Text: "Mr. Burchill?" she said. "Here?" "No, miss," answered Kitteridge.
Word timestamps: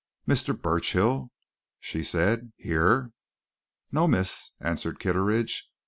"Mr. 0.27 0.59
Burchill?" 0.59 1.29
she 1.79 2.01
said. 2.03 2.53
"Here?" 2.57 3.11
"No, 3.91 4.07
miss," 4.07 4.49
answered 4.59 4.97
Kitteridge. 4.99 5.69